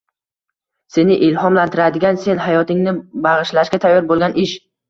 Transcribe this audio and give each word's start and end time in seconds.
seni 0.95 1.17
ilhomlantiradigan, 1.27 2.19
sen 2.25 2.43
hayotingni 2.47 2.97
bagʻishlashga 3.29 3.83
tayyor 3.85 4.09
boʻlgan 4.13 4.39
ish. 4.47 4.57